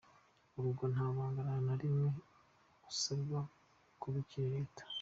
Uregwa 0.57 0.85
nta 0.93 1.05
banga 1.15 1.41
na 1.65 1.75
rimwe 1.81 2.09
asabwa 2.89 3.39
kubikira 4.01 4.47
Leta. 4.57 4.83